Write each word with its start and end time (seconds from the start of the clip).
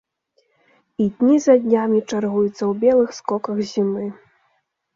І 1.05 1.05
дні 1.19 1.35
за 1.47 1.55
днямі 1.67 1.99
чаргуюцца 2.09 2.57
ў 2.57 2.73
белых 2.87 3.09
скоках 3.21 3.63
зімы. 3.77 4.05